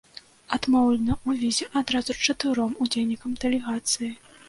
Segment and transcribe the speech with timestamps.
[0.55, 4.15] Адмоўлена ў візе адразу чатыром удзельнікам дэлегацыі.